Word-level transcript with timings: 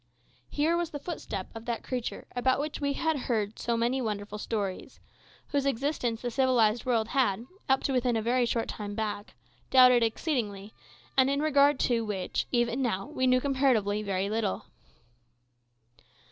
Here 0.49 0.75
was 0.75 0.89
the 0.89 0.97
footstep 0.99 1.49
of 1.55 1.65
that 1.65 1.83
creature 1.83 2.25
about 2.35 2.59
which 2.59 2.81
we 2.81 2.93
had 2.93 3.15
heard 3.29 3.59
so 3.59 3.77
many 3.77 4.01
wonderful 4.01 4.39
stories, 4.39 4.99
whose 5.49 5.67
existence 5.67 6.23
the 6.23 6.31
civilised 6.31 6.85
world 6.87 7.09
had, 7.09 7.45
up 7.69 7.83
to 7.83 7.91
within 7.93 8.17
a 8.17 8.21
very 8.23 8.47
short 8.47 8.67
time 8.67 8.95
back, 8.95 9.35
doubted 9.69 10.01
exceedingly, 10.01 10.73
and 11.15 11.29
in 11.29 11.39
regard 11.39 11.79
to 11.81 12.03
which, 12.03 12.47
even 12.51 12.81
now, 12.81 13.05
we 13.05 13.27
knew 13.27 13.39
comparatively 13.39 14.01
very 14.01 14.27
little. 14.27 14.65